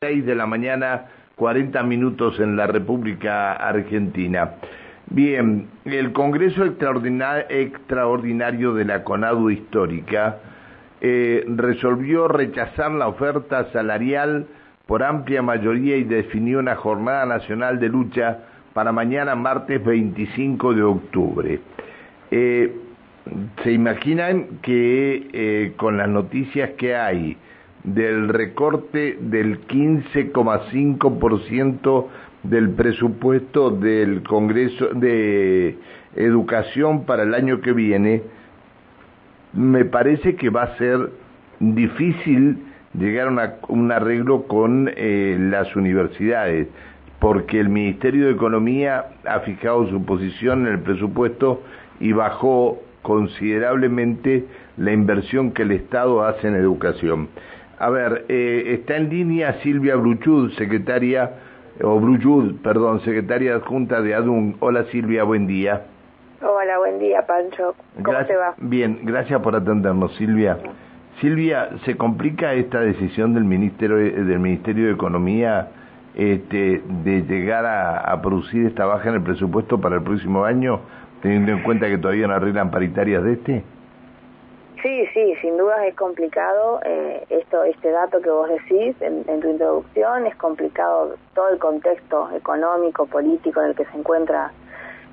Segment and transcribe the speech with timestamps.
[0.00, 4.52] 6 de la mañana, 40 minutos en la República Argentina.
[5.10, 10.36] Bien, el Congreso Extraordinario de la CONADU Histórica
[11.00, 14.46] eh, resolvió rechazar la oferta salarial
[14.86, 18.38] por amplia mayoría y definió una jornada nacional de lucha
[18.74, 21.58] para mañana martes 25 de octubre.
[22.30, 22.72] Eh,
[23.64, 27.36] ¿Se imaginan que eh, con las noticias que hay,
[27.84, 32.06] del recorte del 15,5%
[32.42, 35.76] del presupuesto del Congreso de
[36.16, 38.22] Educación para el año que viene,
[39.52, 41.10] me parece que va a ser
[41.60, 42.58] difícil
[42.94, 46.68] llegar a un arreglo con eh, las universidades,
[47.18, 51.62] porque el Ministerio de Economía ha fijado su posición en el presupuesto
[52.00, 57.28] y bajó considerablemente la inversión que el Estado hace en educación.
[57.78, 61.30] A ver, eh, está en línea Silvia Bruchud, secretaria,
[61.80, 64.56] o Bruchud, perdón, secretaria adjunta de ADUN.
[64.58, 65.82] Hola Silvia, buen día.
[66.42, 67.76] Hola, buen día Pancho.
[68.02, 68.54] ¿Cómo te va?
[68.58, 70.58] Bien, gracias por atendernos Silvia.
[71.20, 75.68] Silvia, ¿se complica esta decisión del Ministerio, del Ministerio de Economía
[76.16, 80.80] este, de llegar a, a producir esta baja en el presupuesto para el próximo año,
[81.22, 83.64] teniendo en cuenta que todavía no arreglan paritarias de este?
[84.82, 89.48] Sí, sí, sin duda es complicado eh, esto, este dato que vos decís en, tu
[89.48, 94.52] introducción, es complicado todo el contexto económico, político en el que se encuentra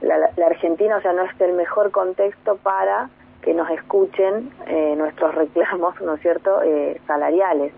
[0.00, 3.10] la, Argentina, o sea, no es el mejor contexto para
[3.42, 7.74] que nos escuchen eh, nuestros reclamos, ¿no es cierto?, eh, salariales.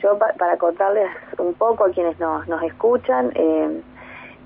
[0.00, 3.80] Yo, para contarles un poco a quienes nos, nos escuchan, eh,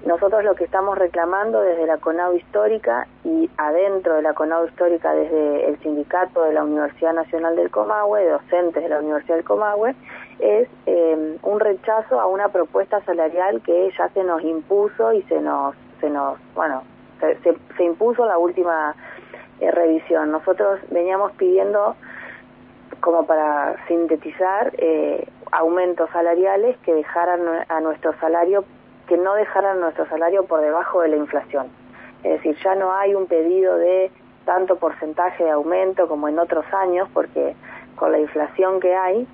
[0.05, 5.13] nosotros lo que estamos reclamando desde la CONAU histórica y adentro de la CONAU histórica
[5.13, 9.95] desde el sindicato de la Universidad Nacional del Comahue, docentes de la Universidad del Comahue,
[10.39, 15.39] es eh, un rechazo a una propuesta salarial que ya se nos impuso y se
[15.41, 16.83] nos, se nos bueno,
[17.21, 17.37] se,
[17.77, 18.95] se, impuso la última
[19.61, 20.31] eh, revisión.
[20.33, 21.95] Nosotros veníamos pidiendo,
[23.01, 28.65] como para sintetizar, eh, aumentos salariales que dejaran a nuestro salario
[29.11, 31.67] que no dejaran nuestro salario por debajo de la inflación.
[32.23, 34.09] Es decir, ya no hay un pedido de
[34.45, 37.57] tanto porcentaje de aumento como en otros años, porque
[37.97, 39.27] con la inflación que hay,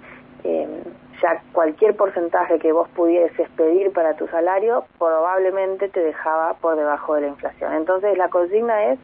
[0.45, 0.83] eh,
[1.21, 7.15] ya cualquier porcentaje que vos pudieses pedir para tu salario probablemente te dejaba por debajo
[7.17, 7.75] de la inflación.
[7.75, 8.99] Entonces la consigna es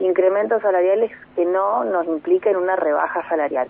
[0.00, 3.68] incrementos salariales que no nos impliquen una rebaja salarial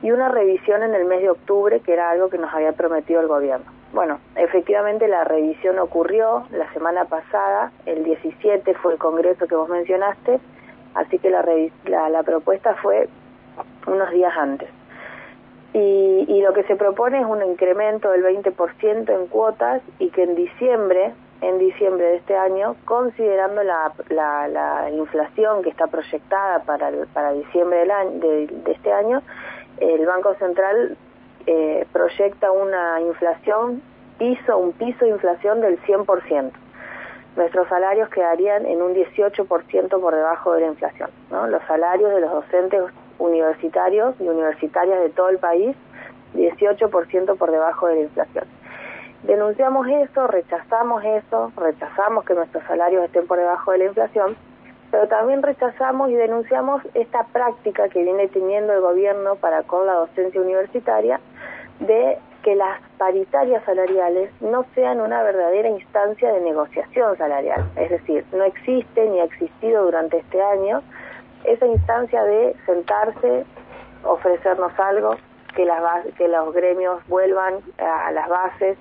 [0.00, 3.20] y una revisión en el mes de octubre, que era algo que nos había prometido
[3.20, 3.75] el gobierno.
[3.92, 9.68] Bueno, efectivamente la revisión ocurrió la semana pasada, el 17 fue el congreso que vos
[9.68, 10.40] mencionaste,
[10.94, 11.44] así que la,
[12.08, 13.08] la, propuesta fue
[13.86, 14.68] unos días antes.
[15.72, 20.22] Y, y, lo que se propone es un incremento del 20% en cuotas y que
[20.22, 26.60] en diciembre, en diciembre de este año, considerando la, la, la inflación que está proyectada
[26.60, 29.22] para, para diciembre del año, de, de este año,
[29.78, 30.96] el Banco Central
[31.46, 33.82] eh, proyecta una inflación,
[34.18, 36.50] piso, un piso de inflación del 100%.
[37.36, 41.10] Nuestros salarios quedarían en un 18% por debajo de la inflación.
[41.30, 41.46] ¿no?
[41.46, 42.82] Los salarios de los docentes
[43.18, 45.76] universitarios y universitarias de todo el país,
[46.34, 48.44] 18% por debajo de la inflación.
[49.22, 54.36] Denunciamos eso, rechazamos eso, rechazamos que nuestros salarios estén por debajo de la inflación
[54.90, 59.94] pero también rechazamos y denunciamos esta práctica que viene teniendo el gobierno para con la
[59.94, 61.20] docencia universitaria
[61.80, 67.64] de que las paritarias salariales no sean una verdadera instancia de negociación salarial.
[67.76, 70.82] Es decir, no existe ni ha existido durante este año
[71.44, 73.44] esa instancia de sentarse,
[74.04, 75.16] ofrecernos algo,
[75.54, 78.78] que, las, que los gremios vuelvan a las bases,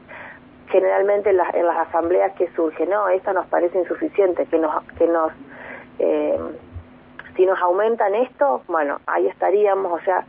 [0.67, 4.83] generalmente en las, en las asambleas que surgen, no, esta nos parece insuficiente, que nos,
[4.97, 5.31] que nos
[5.99, 6.37] eh,
[7.35, 10.25] si nos aumentan esto, bueno, ahí estaríamos, o sea,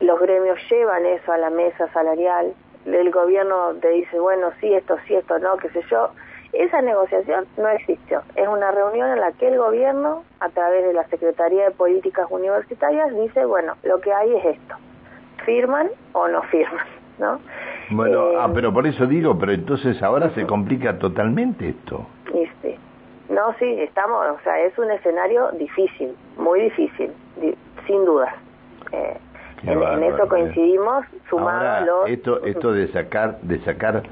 [0.00, 2.54] los gremios llevan eso a la mesa salarial,
[2.86, 6.10] el gobierno te dice, bueno, sí, esto, sí, esto, no, qué sé yo.
[6.52, 8.22] Esa negociación no existió.
[8.36, 12.26] Es una reunión en la que el gobierno, a través de la Secretaría de Políticas
[12.30, 14.76] Universitarias, dice, bueno, lo que hay es esto.
[15.44, 16.86] ¿Firman o no firman?
[17.18, 17.40] ¿No?
[17.90, 22.06] Bueno, ah, eh, pero por eso digo, pero entonces ahora se complica totalmente esto.
[23.28, 27.10] No, sí, estamos, o sea, es un escenario difícil, muy difícil,
[27.86, 28.34] sin duda.
[28.92, 29.18] Eh,
[29.66, 32.10] en, eso coincidimos, sumado los...
[32.10, 34.02] Esto, esto de sacar, de sacar,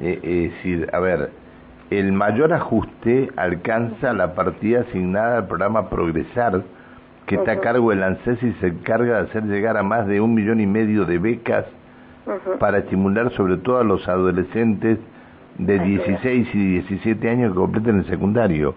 [0.00, 1.30] eh, es decir, a ver,
[1.90, 6.62] el mayor ajuste alcanza la partida asignada al programa Progresar,
[7.26, 10.20] que está a cargo del ANSES y se encarga de hacer llegar a más de
[10.20, 11.64] un millón y medio de becas
[12.58, 14.98] para estimular sobre todo a los adolescentes
[15.58, 18.74] de 16 y 17 años que completen el secundario.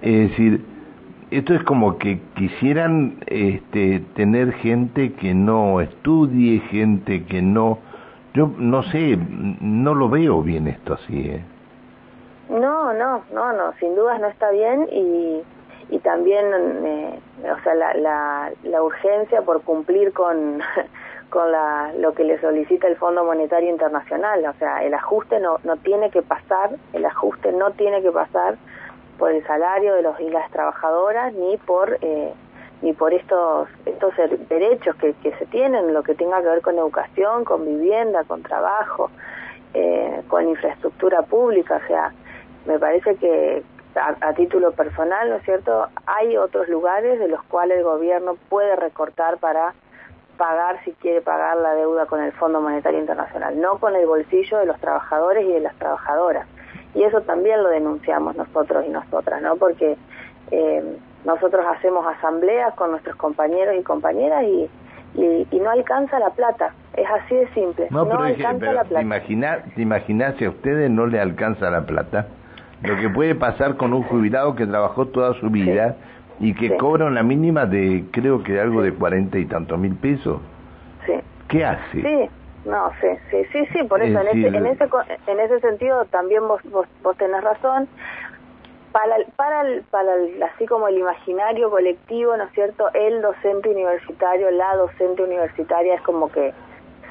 [0.00, 0.64] Es decir,
[1.38, 7.78] esto es como que quisieran este, tener gente que no estudie, gente que no...
[8.34, 9.16] Yo no sé,
[9.60, 11.30] no lo veo bien esto así.
[11.30, 11.44] ¿eh?
[12.48, 15.42] No, no, no, no, sin dudas no está bien y,
[15.90, 16.44] y también,
[16.84, 20.60] eh, o sea, la, la, la urgencia por cumplir con,
[21.30, 25.58] con la, lo que le solicita el Fondo Monetario Internacional, o sea, el ajuste no,
[25.64, 28.56] no tiene que pasar, el ajuste no tiene que pasar
[29.18, 32.32] por el salario de los y las trabajadoras ni por eh,
[32.82, 34.14] ni por estos estos
[34.48, 39.10] derechos que, se tienen, lo que tenga que ver con educación, con vivienda, con trabajo,
[39.72, 42.12] eh, con infraestructura pública, o sea,
[42.66, 43.62] me parece que
[43.96, 45.86] a, título personal, ¿no es cierto?
[46.06, 49.74] Hay otros lugares de los cuales el gobierno puede recortar para
[50.36, 54.58] pagar si quiere pagar la deuda con el Fondo Monetario Internacional, no con el bolsillo
[54.58, 56.48] de los trabajadores y de las trabajadoras.
[56.94, 59.56] Y eso también lo denunciamos nosotros y nosotras, ¿no?
[59.56, 59.96] Porque
[60.50, 64.68] eh, nosotros hacemos asambleas con nuestros compañeros y compañeras y,
[65.14, 66.72] y, no alcanza la plata.
[66.96, 67.88] Es así de simple.
[67.90, 69.22] No, alcanza la plata.
[69.74, 72.26] ¿te imaginas si a ustedes no le alcanza la plata?
[72.84, 75.96] lo que puede pasar con un jubilado que trabajó toda su vida
[76.38, 80.40] y que cobra una mínima de, creo que algo de cuarenta y tantos mil pesos.
[81.06, 81.14] Sí.
[81.48, 82.02] ¿Qué hace?
[82.02, 82.30] Sí,
[82.64, 84.88] no, sí, sí, sí, sí por eso, en, ese, en, ese,
[85.26, 87.88] en ese sentido también vos, vos, vos tenés razón.
[88.92, 90.12] Para, para, para
[90.52, 92.88] así como el imaginario colectivo, ¿no es cierto?
[92.94, 96.54] El docente universitario, la docente universitaria es como que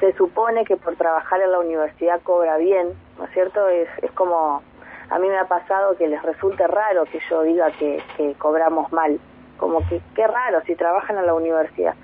[0.00, 3.68] se supone que por trabajar en la universidad cobra bien, ¿no es cierto?
[3.68, 4.62] Es, es como
[5.10, 8.02] a mí me ha pasado que les resulte raro que yo diga que,
[8.38, 9.20] cobramos mal,
[9.58, 11.94] como que qué raro si trabajan en la universidad.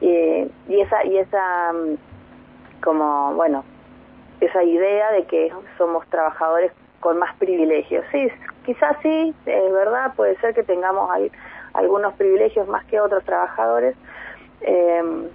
[0.00, 2.11] y esa, y esa, mm,
[2.82, 3.64] como, bueno,
[4.40, 8.04] esa idea de que somos trabajadores con más privilegios.
[8.12, 8.28] Sí,
[8.64, 11.10] quizás sí, es verdad, puede ser que tengamos
[11.74, 13.96] algunos privilegios más que otros trabajadores.
[14.60, 15.28] Eh,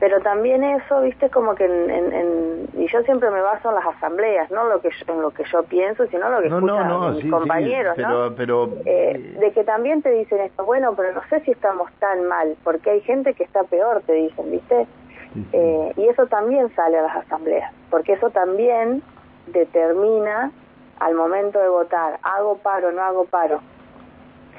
[0.00, 4.50] pero también eso, viste, como que en, y yo siempre me baso en las asambleas,
[4.50, 8.34] no lo que en lo que yo pienso, sino lo que escuchan mis compañeros, pero,
[8.36, 12.26] Pero, eh, de que también te dicen esto, bueno, pero no sé si estamos tan
[12.26, 14.86] mal, porque hay gente que está peor, te dicen, viste,
[15.52, 19.02] eh, y eso también sale a las asambleas, porque eso también
[19.46, 20.52] determina
[21.00, 23.60] al momento de votar, hago paro, no hago paro,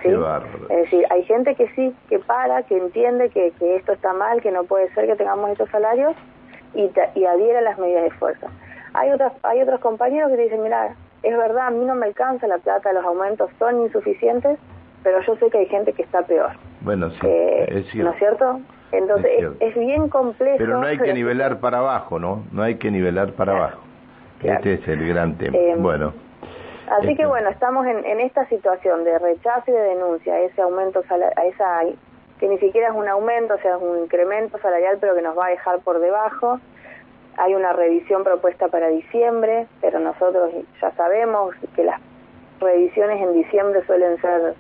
[0.04, 4.42] es decir, hay gente que sí, que para, que entiende que, que esto está mal,
[4.42, 6.14] que no puede ser que tengamos estos salarios
[6.74, 8.48] y, y adhiere a las medidas de fuerza.
[8.94, 12.48] Hay, otras, hay otros compañeros que dicen, mira, es verdad, a mí no me alcanza
[12.48, 14.60] la plata, los aumentos son insuficientes,
[15.04, 16.52] pero yo sé que hay gente que está peor.
[16.82, 18.04] Bueno, sí, es cierto.
[18.04, 18.60] ¿No es cierto?
[18.98, 20.58] Entonces es, bien complejo.
[20.58, 22.44] Pero no hay que nivelar para abajo, ¿no?
[22.52, 23.82] No hay que nivelar para abajo.
[24.42, 25.58] Este es el gran tema.
[25.58, 26.14] Em, bueno.
[27.00, 30.62] Así que bueno, estamos en, en, esta situación de rechazo y de denuncia a ese
[30.62, 31.82] aumento, a esa
[32.40, 35.38] que ni siquiera es un aumento, o sea, es un incremento salarial, pero que nos
[35.38, 36.60] va a dejar por debajo.
[37.38, 40.52] Hay una revisión propuesta para diciembre, pero nosotros
[40.82, 42.00] ya sabemos que las
[42.60, 44.54] revisiones en diciembre suelen ser,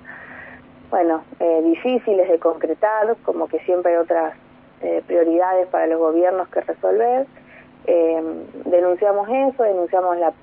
[0.89, 4.33] bueno, eh, difíciles de concretar, como que siempre hay otras
[4.81, 7.25] eh, prioridades para los gobiernos que resolver.
[7.87, 8.21] Eh,
[8.65, 10.33] denunciamos eso, denunciamos la,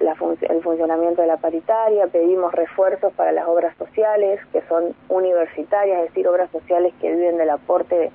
[0.48, 6.08] el funcionamiento de la paritaria, pedimos refuerzos para las obras sociales, que son universitarias, es
[6.08, 8.12] decir, obras sociales que viven del aporte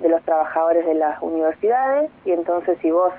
[0.00, 3.12] de, los trabajadores de las universidades, y entonces si vos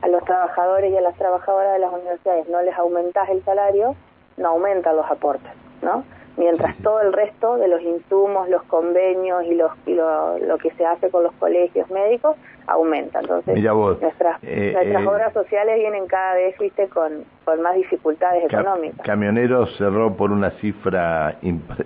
[0.00, 3.94] a los trabajadores y a las trabajadoras de las universidades no les aumentás el salario,
[4.38, 5.52] no aumentan los aportes,
[5.82, 6.04] ¿no?
[6.36, 10.70] Mientras todo el resto de los insumos, los convenios y, los, y lo, lo que
[10.72, 12.36] se hace con los colegios médicos
[12.66, 13.20] aumenta.
[13.20, 18.44] Entonces, nuestras, eh, nuestras eh, obras sociales vienen cada vez, viste, con, con más dificultades
[18.44, 19.04] económicas.
[19.04, 21.36] Camioneros cerró por una cifra,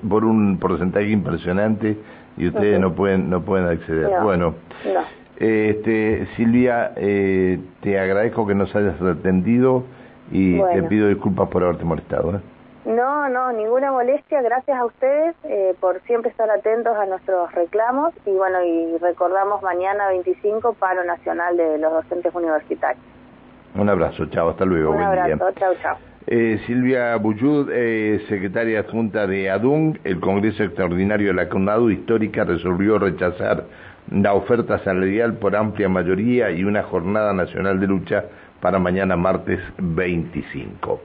[0.08, 1.96] por un porcentaje impresionante
[2.36, 4.10] y ustedes no pueden no pueden acceder.
[4.22, 4.54] bueno,
[5.38, 9.84] este Silvia, eh, te agradezco que nos hayas atendido
[10.30, 12.40] y te pido disculpas por haberte molestado.
[12.86, 14.40] No, no, ninguna molestia.
[14.42, 19.60] Gracias a ustedes eh, por siempre estar atentos a nuestros reclamos y bueno, y recordamos
[19.60, 23.04] mañana 25 paro nacional de los docentes universitarios.
[23.74, 24.92] Un abrazo, chao, hasta luego.
[24.92, 25.96] Un abrazo, chao, chao.
[26.28, 32.44] Eh, Silvia Buyud, eh, secretaria adjunta de ADUN, el Congreso Extraordinario de la CONADU Histórica
[32.44, 33.64] resolvió rechazar
[34.12, 38.24] la oferta salarial por amplia mayoría y una jornada nacional de lucha
[38.60, 41.00] para mañana martes 25.